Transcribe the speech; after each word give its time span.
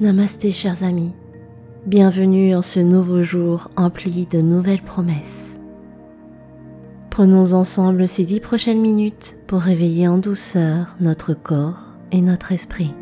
Namasté 0.00 0.50
chers 0.50 0.82
amis, 0.82 1.12
bienvenue 1.86 2.56
en 2.56 2.62
ce 2.62 2.80
nouveau 2.80 3.22
jour 3.22 3.70
empli 3.76 4.26
de 4.26 4.40
nouvelles 4.40 4.82
promesses. 4.82 5.60
Prenons 7.10 7.52
ensemble 7.52 8.08
ces 8.08 8.24
dix 8.24 8.40
prochaines 8.40 8.80
minutes 8.80 9.36
pour 9.46 9.60
réveiller 9.60 10.08
en 10.08 10.18
douceur 10.18 10.96
notre 10.98 11.32
corps 11.32 11.94
et 12.10 12.22
notre 12.22 12.50
esprit. 12.50 12.92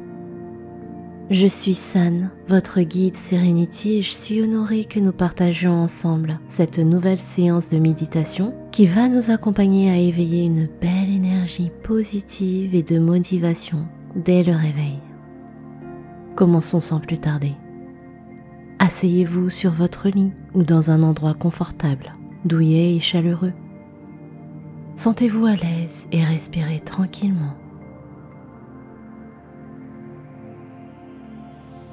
Je 1.30 1.46
suis 1.46 1.72
San, 1.72 2.28
votre 2.46 2.82
guide 2.82 3.16
Serenity, 3.16 3.94
et 3.94 4.02
je 4.02 4.12
suis 4.12 4.42
honorée 4.42 4.84
que 4.84 5.00
nous 5.00 5.12
partagions 5.12 5.82
ensemble 5.82 6.38
cette 6.46 6.78
nouvelle 6.78 7.18
séance 7.18 7.70
de 7.70 7.78
méditation 7.78 8.52
qui 8.70 8.84
va 8.84 9.08
nous 9.08 9.30
accompagner 9.30 9.90
à 9.90 9.96
éveiller 9.96 10.44
une 10.44 10.68
belle 10.78 11.10
énergie 11.10 11.70
positive 11.82 12.74
et 12.74 12.82
de 12.82 12.98
motivation 12.98 13.86
dès 14.14 14.42
le 14.42 14.52
réveil. 14.52 14.98
Commençons 16.34 16.80
sans 16.80 16.98
plus 16.98 17.18
tarder. 17.18 17.52
Asseyez-vous 18.78 19.50
sur 19.50 19.72
votre 19.72 20.08
lit 20.08 20.32
ou 20.54 20.62
dans 20.62 20.90
un 20.90 21.02
endroit 21.02 21.34
confortable, 21.34 22.14
douillet 22.44 22.96
et 22.96 23.00
chaleureux. 23.00 23.52
Sentez-vous 24.96 25.46
à 25.46 25.54
l'aise 25.54 26.08
et 26.10 26.24
respirez 26.24 26.80
tranquillement. 26.80 27.54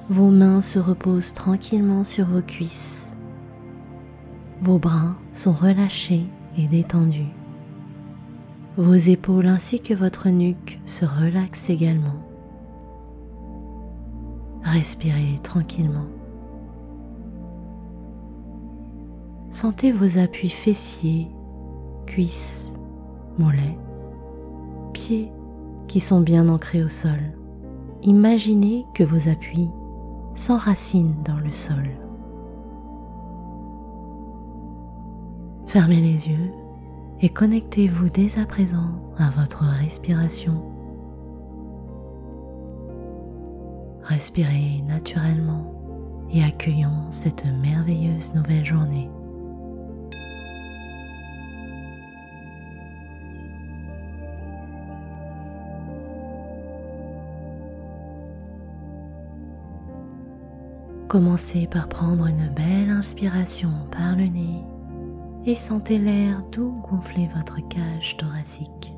Vos 0.09 0.31
mains 0.31 0.61
se 0.61 0.79
reposent 0.79 1.33
tranquillement 1.33 2.03
sur 2.03 2.25
vos 2.25 2.41
cuisses. 2.41 3.11
Vos 4.61 4.79
bras 4.79 5.15
sont 5.31 5.53
relâchés 5.53 6.25
et 6.57 6.67
détendus. 6.67 7.33
Vos 8.77 8.95
épaules 8.95 9.47
ainsi 9.47 9.81
que 9.81 9.93
votre 9.93 10.29
nuque 10.29 10.79
se 10.85 11.05
relaxent 11.05 11.69
également. 11.69 12.28
Respirez 14.71 15.39
tranquillement. 15.41 16.05
Sentez 19.49 19.91
vos 19.91 20.19
appuis 20.19 20.49
fessiers, 20.49 21.27
cuisses, 22.05 22.75
mollets, 23.39 23.79
pieds 24.93 25.31
qui 25.87 25.99
sont 25.99 26.21
bien 26.21 26.47
ancrés 26.49 26.83
au 26.83 26.89
sol. 26.89 27.19
Imaginez 28.03 28.85
que 28.93 29.03
vos 29.03 29.27
appuis 29.27 29.71
s'enracinent 30.35 31.15
dans 31.25 31.39
le 31.39 31.51
sol. 31.51 31.89
Fermez 35.65 35.99
les 35.99 36.29
yeux 36.29 36.53
et 37.21 37.29
connectez-vous 37.29 38.09
dès 38.09 38.37
à 38.37 38.45
présent 38.45 38.91
à 39.17 39.31
votre 39.31 39.63
respiration 39.63 40.68
Respirez 44.09 44.81
naturellement 44.87 45.71
et 46.31 46.43
accueillons 46.43 47.11
cette 47.11 47.45
merveilleuse 47.45 48.33
nouvelle 48.33 48.65
journée. 48.65 49.07
Commencez 61.07 61.67
par 61.67 61.87
prendre 61.87 62.25
une 62.25 62.49
belle 62.49 62.89
inspiration 62.89 63.69
par 63.91 64.15
le 64.15 64.25
nez 64.25 64.63
et 65.45 65.53
sentez 65.53 65.99
l'air 65.99 66.41
doux 66.51 66.81
gonfler 66.81 67.29
votre 67.35 67.57
cage 67.67 68.17
thoracique. 68.17 68.91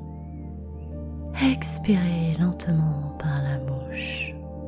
Expirez 1.50 2.34
lentement 2.40 3.12
par 3.18 3.42
la 3.42 3.58
bouche. 3.58 3.71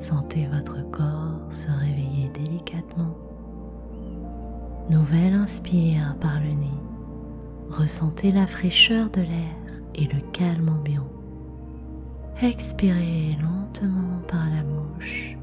Sentez 0.04 0.46
votre 0.48 0.82
corps 0.90 1.40
se 1.48 1.68
réveiller 1.70 2.28
délicatement. 2.34 3.16
Nouvelle 4.90 5.32
inspire 5.32 6.14
par 6.20 6.40
le 6.40 6.50
nez. 6.50 6.78
Ressentez 7.70 8.30
la 8.30 8.46
fraîcheur 8.46 9.08
de 9.08 9.22
l'air 9.22 9.56
et 9.94 10.04
le 10.04 10.20
calme 10.32 10.68
ambiant. 10.68 11.08
Expirez 12.42 13.38
lentement 13.40 14.20
par 14.28 14.44
la 14.50 14.62
bouche. 14.62 15.38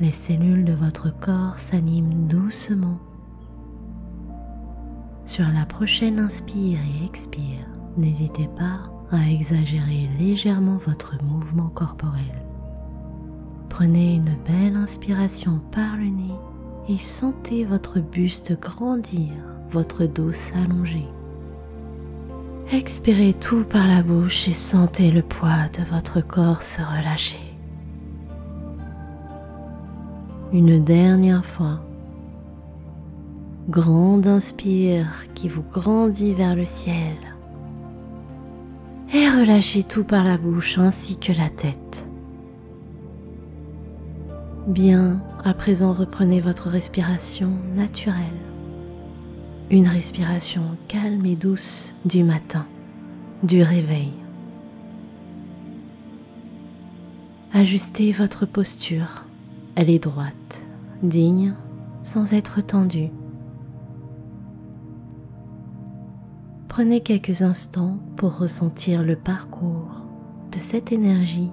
Les 0.00 0.10
cellules 0.10 0.64
de 0.64 0.74
votre 0.74 1.16
corps 1.16 1.60
s'animent 1.60 2.26
doucement. 2.26 2.98
Sur 5.24 5.46
la 5.54 5.66
prochaine 5.66 6.18
inspire 6.18 6.80
et 6.80 7.04
expire, 7.04 7.64
n'hésitez 7.96 8.48
pas 8.56 8.80
à 9.12 9.30
exagérer 9.30 10.10
légèrement 10.18 10.78
votre 10.78 11.14
mouvement 11.22 11.68
corporel. 11.68 12.39
Prenez 13.80 14.16
une 14.16 14.36
belle 14.46 14.76
inspiration 14.76 15.58
par 15.72 15.96
le 15.96 16.04
nez 16.04 16.34
et 16.90 16.98
sentez 16.98 17.64
votre 17.64 17.98
buste 17.98 18.60
grandir, 18.60 19.32
votre 19.70 20.04
dos 20.04 20.32
s'allonger. 20.32 21.06
Expirez 22.72 23.32
tout 23.32 23.64
par 23.64 23.88
la 23.88 24.02
bouche 24.02 24.48
et 24.48 24.52
sentez 24.52 25.10
le 25.10 25.22
poids 25.22 25.64
de 25.78 25.82
votre 25.90 26.20
corps 26.20 26.60
se 26.60 26.82
relâcher. 26.82 27.56
Une 30.52 30.84
dernière 30.84 31.46
fois. 31.46 31.80
Grande 33.70 34.26
inspire 34.26 35.24
qui 35.32 35.48
vous 35.48 35.64
grandit 35.72 36.34
vers 36.34 36.54
le 36.54 36.66
ciel. 36.66 37.16
Et 39.14 39.26
relâchez 39.26 39.84
tout 39.84 40.04
par 40.04 40.22
la 40.22 40.36
bouche 40.36 40.76
ainsi 40.76 41.18
que 41.18 41.32
la 41.32 41.48
tête. 41.48 42.09
Bien, 44.66 45.20
à 45.42 45.54
présent 45.54 45.94
reprenez 45.94 46.40
votre 46.40 46.68
respiration 46.68 47.50
naturelle. 47.74 48.14
Une 49.70 49.88
respiration 49.88 50.62
calme 50.86 51.24
et 51.24 51.34
douce 51.34 51.94
du 52.04 52.24
matin, 52.24 52.66
du 53.42 53.62
réveil. 53.62 54.12
Ajustez 57.54 58.12
votre 58.12 58.44
posture. 58.44 59.24
Elle 59.76 59.88
est 59.88 60.04
droite, 60.04 60.62
digne, 61.02 61.54
sans 62.02 62.34
être 62.34 62.60
tendue. 62.60 63.10
Prenez 66.68 67.00
quelques 67.00 67.40
instants 67.40 67.98
pour 68.16 68.38
ressentir 68.38 69.02
le 69.02 69.16
parcours 69.16 70.06
de 70.52 70.58
cette 70.58 70.92
énergie 70.92 71.50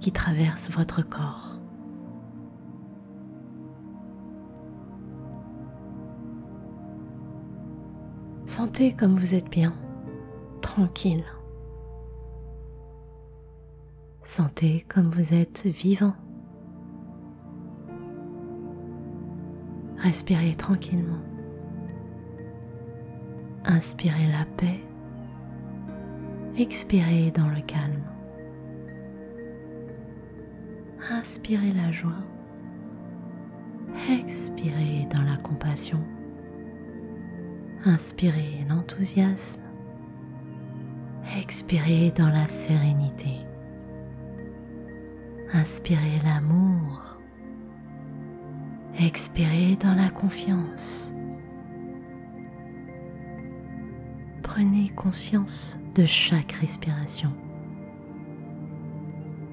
qui 0.00 0.12
traverse 0.12 0.70
votre 0.70 1.02
corps. 1.02 1.57
Sentez 8.58 8.92
comme 8.92 9.14
vous 9.14 9.36
êtes 9.36 9.48
bien, 9.50 9.72
tranquille. 10.62 11.22
Sentez 14.24 14.84
comme 14.88 15.10
vous 15.10 15.32
êtes 15.32 15.64
vivant. 15.64 16.14
Respirez 19.98 20.56
tranquillement. 20.56 21.20
Inspirez 23.64 24.26
la 24.26 24.44
paix. 24.56 24.80
Expirez 26.56 27.30
dans 27.30 27.46
le 27.46 27.60
calme. 27.60 28.02
Inspirez 31.12 31.70
la 31.70 31.92
joie. 31.92 32.24
Expirez 34.10 35.06
dans 35.12 35.22
la 35.22 35.36
compassion. 35.36 36.00
Inspirez 37.84 38.66
l'enthousiasme. 38.68 39.62
Expirez 41.38 42.10
dans 42.10 42.28
la 42.28 42.48
sérénité. 42.48 43.38
Inspirez 45.52 46.18
l'amour. 46.24 47.18
Expirez 48.98 49.76
dans 49.80 49.94
la 49.94 50.10
confiance. 50.10 51.12
Prenez 54.42 54.88
conscience 54.88 55.78
de 55.94 56.04
chaque 56.04 56.52
respiration. 56.52 57.32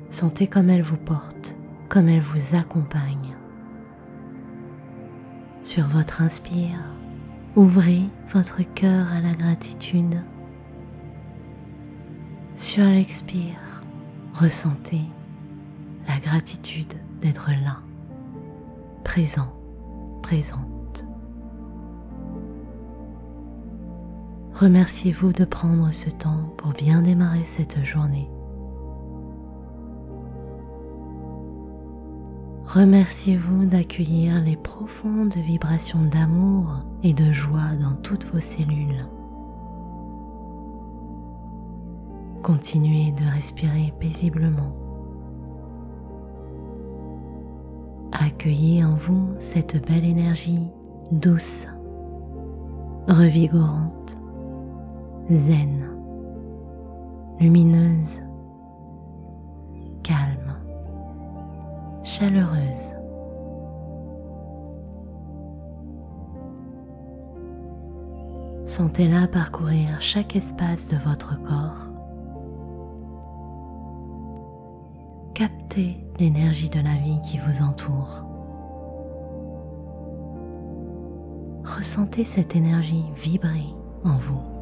Sentez 0.09 0.47
comme 0.47 0.71
elle 0.71 0.81
vous 0.81 0.97
porte, 0.97 1.55
comme 1.89 2.09
elle 2.09 2.21
vous 2.21 2.55
accompagne. 2.55 3.35
Sur 5.61 5.87
votre 5.87 6.21
inspire, 6.21 6.94
Ouvrez 7.55 8.01
votre 8.27 8.61
cœur 8.73 9.07
à 9.13 9.21
la 9.21 9.33
gratitude. 9.33 10.21
Sur 12.57 12.83
l'expire, 12.83 13.81
ressentez 14.33 15.03
la 16.05 16.17
gratitude 16.19 16.93
d'être 17.21 17.51
là, 17.51 17.77
présent, 19.05 19.53
présente. 20.21 21.05
Remerciez-vous 24.53 25.31
de 25.31 25.45
prendre 25.45 25.91
ce 25.91 26.09
temps 26.09 26.53
pour 26.57 26.73
bien 26.73 27.01
démarrer 27.01 27.45
cette 27.45 27.85
journée. 27.85 28.29
Remerciez-vous 32.75 33.63
d'accueillir 33.63 34.41
les 34.41 34.57
profondes 34.57 35.33
vibrations 35.33 36.03
d'amour 36.03 36.83
et 37.03 37.13
de 37.13 37.31
joie 37.31 37.73
dans 37.81 37.95
toutes 37.95 38.25
vos 38.25 38.41
cellules. 38.41 39.07
Continuez 42.43 43.13
de 43.13 43.23
respirer 43.33 43.93
paisiblement. 43.97 44.75
Accueillez 48.11 48.83
en 48.83 48.95
vous 48.95 49.29
cette 49.39 49.87
belle 49.87 50.03
énergie 50.03 50.67
douce, 51.13 51.69
revigorante, 53.07 54.17
zen, 55.31 55.81
lumineuse, 57.39 58.21
calme, 60.03 60.44
chaleureuse. 62.05 62.95
Sentez-la 68.65 69.27
parcourir 69.27 70.01
chaque 70.01 70.35
espace 70.35 70.87
de 70.87 70.97
votre 70.97 71.41
corps. 71.41 71.87
Captez 75.33 75.97
l'énergie 76.19 76.69
de 76.69 76.79
la 76.79 76.95
vie 76.95 77.19
qui 77.23 77.37
vous 77.39 77.63
entoure. 77.63 78.23
Ressentez 81.65 82.23
cette 82.23 82.55
énergie 82.55 83.03
vibrer 83.15 83.73
en 84.03 84.17
vous. 84.17 84.54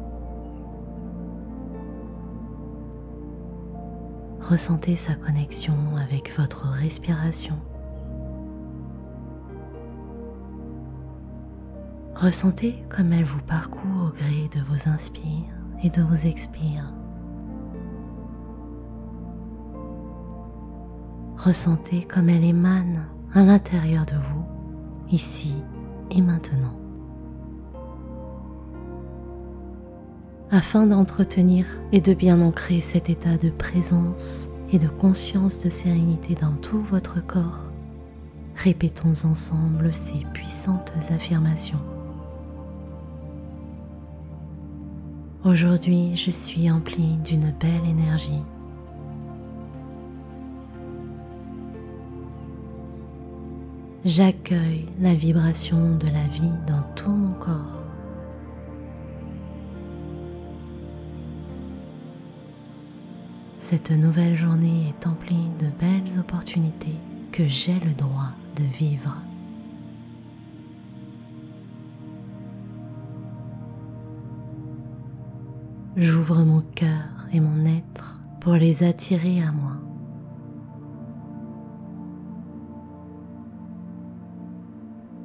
Ressentez 4.48 4.96
sa 4.96 5.14
connexion 5.14 5.74
avec 5.96 6.30
votre 6.36 6.66
respiration. 6.68 7.54
Ressentez 12.14 12.84
comme 12.90 13.14
elle 13.14 13.24
vous 13.24 13.40
parcourt 13.40 14.08
au 14.08 14.10
gré 14.10 14.50
de 14.54 14.60
vos 14.68 14.86
inspires 14.86 15.48
et 15.82 15.88
de 15.88 16.02
vos 16.02 16.28
expires. 16.28 16.92
Ressentez 21.38 22.04
comme 22.04 22.28
elle 22.28 22.44
émane 22.44 23.06
à 23.32 23.42
l'intérieur 23.42 24.04
de 24.04 24.16
vous, 24.16 24.44
ici 25.10 25.56
et 26.10 26.20
maintenant. 26.20 26.83
Afin 30.50 30.86
d'entretenir 30.86 31.66
et 31.92 32.00
de 32.00 32.14
bien 32.14 32.40
ancrer 32.40 32.80
cet 32.80 33.10
état 33.10 33.36
de 33.36 33.50
présence 33.50 34.48
et 34.72 34.78
de 34.78 34.88
conscience 34.88 35.58
de 35.58 35.70
sérénité 35.70 36.34
dans 36.34 36.54
tout 36.54 36.82
votre 36.82 37.24
corps, 37.24 37.64
répétons 38.56 39.24
ensemble 39.24 39.92
ces 39.92 40.24
puissantes 40.32 40.92
affirmations. 41.10 41.80
Aujourd'hui, 45.44 46.16
je 46.16 46.30
suis 46.30 46.70
empli 46.70 47.16
d'une 47.24 47.52
belle 47.60 47.88
énergie 47.88 48.42
J'accueille 54.04 54.84
la 55.00 55.14
vibration 55.14 55.96
de 55.96 56.06
la 56.08 56.26
vie 56.26 56.52
dans 56.66 56.82
tout 56.94 57.10
mon 57.10 57.32
corps. 57.32 57.83
Cette 63.66 63.92
nouvelle 63.92 64.34
journée 64.34 64.90
est 64.90 65.06
emplie 65.06 65.48
de 65.58 65.68
belles 65.80 66.20
opportunités 66.20 66.98
que 67.32 67.48
j'ai 67.48 67.80
le 67.80 67.94
droit 67.94 68.32
de 68.56 68.62
vivre. 68.62 69.16
J'ouvre 75.96 76.44
mon 76.44 76.60
cœur 76.60 77.26
et 77.32 77.40
mon 77.40 77.64
être 77.64 78.20
pour 78.42 78.52
les 78.52 78.82
attirer 78.82 79.40
à 79.42 79.50
moi. 79.50 79.78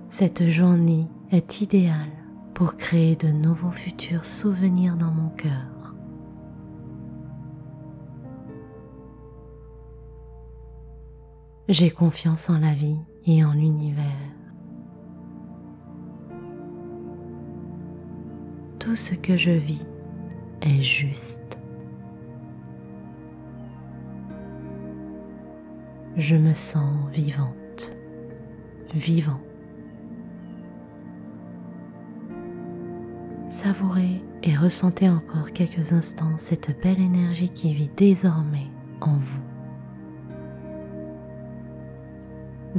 Cette 0.07 0.47
journée 0.47 1.09
est 1.33 1.59
idéale 1.59 2.13
pour 2.53 2.77
créer 2.77 3.17
de 3.17 3.27
nouveaux 3.27 3.73
futurs 3.73 4.23
souvenirs 4.23 4.95
dans 4.95 5.11
mon 5.11 5.27
cœur. 5.27 5.78
J'ai 11.69 11.91
confiance 11.91 12.49
en 12.49 12.57
la 12.57 12.73
vie 12.73 12.97
et 13.27 13.45
en 13.45 13.53
l'univers. 13.53 14.03
Tout 18.79 18.95
ce 18.95 19.13
que 19.13 19.37
je 19.37 19.51
vis 19.51 19.85
est 20.61 20.81
juste. 20.81 21.59
Je 26.17 26.35
me 26.35 26.55
sens 26.55 27.07
vivante, 27.11 27.95
vivant. 28.95 29.39
Savourez 33.47 34.23
et 34.41 34.55
ressentez 34.55 35.07
encore 35.07 35.51
quelques 35.51 35.93
instants 35.93 36.35
cette 36.39 36.81
belle 36.81 36.99
énergie 36.99 37.49
qui 37.49 37.75
vit 37.75 37.91
désormais 37.95 38.71
en 39.01 39.17
vous. 39.17 39.48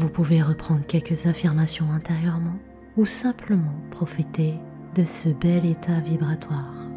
Vous 0.01 0.09
pouvez 0.09 0.41
reprendre 0.41 0.87
quelques 0.87 1.27
affirmations 1.27 1.93
intérieurement 1.93 2.57
ou 2.97 3.05
simplement 3.05 3.75
profiter 3.91 4.55
de 4.95 5.05
ce 5.05 5.29
bel 5.29 5.67
état 5.67 6.01
vibratoire. 6.01 6.90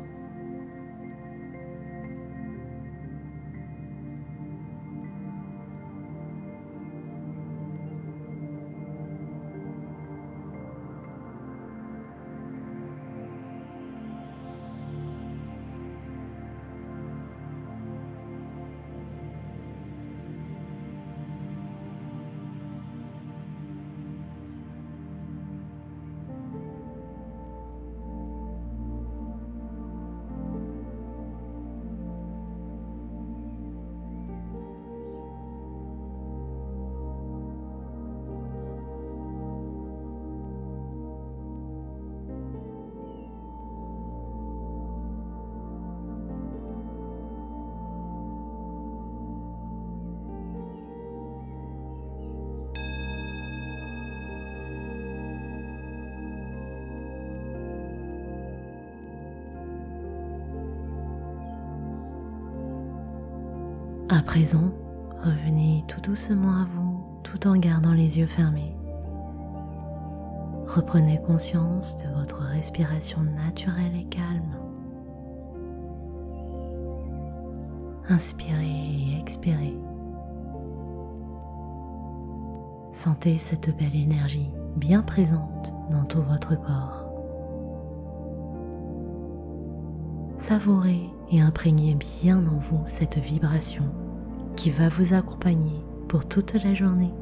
Présent, 64.24 64.72
revenez 65.24 65.84
tout 65.88 66.02
doucement 66.02 66.62
à 66.62 66.66
vous 66.66 67.04
tout 67.24 67.48
en 67.48 67.54
gardant 67.54 67.94
les 67.94 68.20
yeux 68.20 68.28
fermés. 68.28 68.76
Reprenez 70.68 71.22
conscience 71.22 71.98
de 71.98 72.08
votre 72.18 72.42
respiration 72.42 73.22
naturelle 73.22 73.96
et 73.96 74.06
calme. 74.06 74.58
Inspirez 78.10 78.66
et 78.66 79.20
expirez. 79.20 79.78
Sentez 82.92 83.38
cette 83.38 83.76
belle 83.78 83.96
énergie 83.96 84.52
bien 84.76 85.02
présente 85.02 85.74
dans 85.90 86.06
tout 86.06 86.22
votre 86.22 86.60
corps. 86.60 87.10
Savourez 90.38 91.10
et 91.32 91.42
imprégnez 91.42 91.96
bien 91.96 92.38
en 92.48 92.60
vous 92.60 92.84
cette 92.86 93.18
vibration 93.18 93.86
qui 94.56 94.70
va 94.70 94.90
vous 94.90 95.14
accompagner 95.14 95.80
pour 96.08 96.26
toute 96.26 96.54
la 96.54 96.74
journée. 96.74 97.14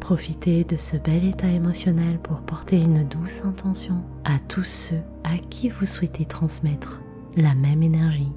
Profitez 0.00 0.64
de 0.64 0.76
ce 0.76 0.96
bel 0.96 1.24
état 1.24 1.48
émotionnel 1.48 2.18
pour 2.18 2.40
porter 2.40 2.80
une 2.80 3.06
douce 3.06 3.42
intention 3.44 4.02
à 4.24 4.38
tous 4.38 4.64
ceux 4.64 5.02
à 5.24 5.36
qui 5.50 5.68
vous 5.68 5.86
souhaitez 5.86 6.24
transmettre 6.24 7.00
la 7.36 7.54
même 7.54 7.82
énergie. 7.82 8.32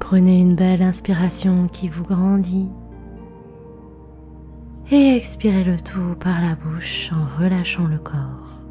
Prenez 0.00 0.40
une 0.40 0.54
belle 0.54 0.82
inspiration 0.82 1.66
qui 1.66 1.88
vous 1.88 2.04
grandit 2.04 2.68
et 4.90 5.16
expirez 5.16 5.64
le 5.64 5.76
tout 5.76 6.14
par 6.20 6.40
la 6.40 6.54
bouche 6.54 7.10
en 7.12 7.40
relâchant 7.40 7.86
le 7.86 7.98
corps. 7.98 8.65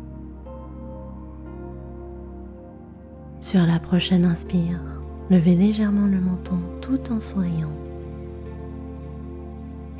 Sur 3.45 3.63
la 3.67 3.77
prochaine 3.77 4.25
inspire, 4.25 4.79
levez 5.29 5.53
légèrement 5.53 6.07
le 6.07 6.19
menton 6.19 6.57
tout 6.81 7.11
en 7.11 7.19
souriant. 7.19 7.69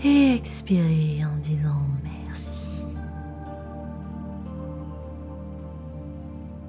Et 0.03 0.33
expirez 0.33 1.23
en 1.23 1.37
disant 1.43 1.83
merci. 2.25 2.65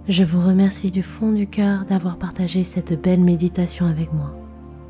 Je 0.06 0.22
vous 0.22 0.46
remercie 0.46 0.90
du 0.90 1.02
fond 1.02 1.32
du 1.32 1.46
cœur 1.46 1.86
d'avoir 1.86 2.18
partagé 2.18 2.62
cette 2.62 3.00
belle 3.00 3.22
méditation 3.22 3.86
avec 3.86 4.12
moi. 4.12 4.36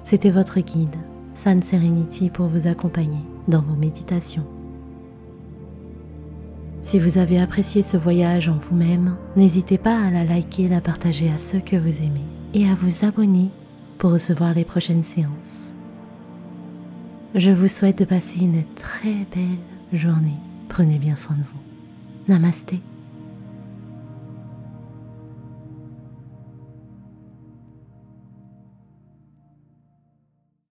C'était 0.02 0.33
votre 0.33 0.59
guide, 0.59 0.97
San 1.35 1.62
Serenity, 1.62 2.31
pour 2.31 2.49
vous 2.49 2.66
accompagner 2.66 3.23
dans 3.47 3.62
vos 3.62 3.76
méditations. 3.76 4.55
Si 6.87 7.00
vous 7.00 7.19
avez 7.19 7.40
apprécié 7.40 7.83
ce 7.83 7.97
voyage 7.97 8.49
en 8.49 8.59
vous-même, 8.59 9.16
n'hésitez 9.35 9.76
pas 9.76 9.99
à 9.99 10.09
la 10.09 10.23
liker, 10.23 10.69
la 10.69 10.81
partager 10.81 11.28
à 11.28 11.37
ceux 11.37 11.59
que 11.59 11.75
vous 11.75 11.99
aimez 12.00 12.25
et 12.55 12.69
à 12.69 12.76
vous 12.76 13.05
abonner 13.05 13.50
pour 13.99 14.12
recevoir 14.12 14.55
les 14.55 14.64
prochaines 14.64 15.02
séances. 15.02 15.75
Je 17.35 17.50
vous 17.50 17.66
souhaite 17.66 17.99
de 17.99 18.05
passer 18.05 18.38
une 18.38 18.62
très 18.76 19.26
belle 19.35 19.59
journée. 19.93 20.38
Prenez 20.69 21.00
bien 21.00 21.16
soin 21.16 21.35
de 21.35 21.43
vous. 21.43 22.33
Namasté. 22.33 22.81